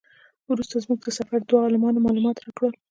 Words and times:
وروسته 0.51 0.75
زموږ 0.83 0.99
د 1.03 1.07
سفر 1.17 1.39
دوو 1.41 1.63
عالمانو 1.65 2.03
معلومات 2.05 2.37
راکړل. 2.45 2.73